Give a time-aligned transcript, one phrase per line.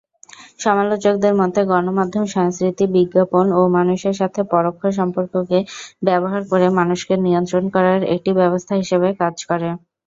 [0.59, 5.59] সমালোচকদের মতে, গণমাধ্যম সংস্কৃতি বিজ্ঞাপন ও মানুষের সাথে পরোক্ষ সম্পর্ককে
[6.03, 9.69] ব্যবহার করে মানুষকে নিয়ন্ত্রণ করার একটি ব্যবস্থা হিশেবে কাজ করে।